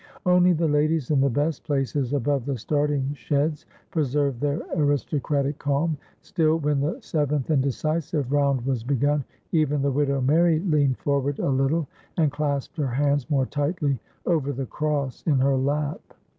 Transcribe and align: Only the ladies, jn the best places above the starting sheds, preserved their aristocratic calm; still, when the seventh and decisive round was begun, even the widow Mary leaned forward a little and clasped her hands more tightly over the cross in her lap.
Only 0.25 0.53
the 0.53 0.67
ladies, 0.67 1.09
jn 1.09 1.21
the 1.21 1.29
best 1.29 1.63
places 1.63 2.11
above 2.13 2.47
the 2.47 2.57
starting 2.57 3.13
sheds, 3.13 3.67
preserved 3.91 4.41
their 4.41 4.59
aristocratic 4.75 5.59
calm; 5.59 5.95
still, 6.23 6.57
when 6.57 6.79
the 6.79 6.99
seventh 7.01 7.51
and 7.51 7.61
decisive 7.61 8.31
round 8.31 8.65
was 8.65 8.83
begun, 8.83 9.23
even 9.51 9.83
the 9.83 9.91
widow 9.91 10.19
Mary 10.19 10.57
leaned 10.57 10.97
forward 10.97 11.37
a 11.37 11.49
little 11.49 11.87
and 12.17 12.31
clasped 12.31 12.77
her 12.77 12.87
hands 12.89 13.29
more 13.29 13.45
tightly 13.45 13.99
over 14.25 14.51
the 14.51 14.65
cross 14.65 15.21
in 15.27 15.37
her 15.37 15.55
lap. 15.55 16.01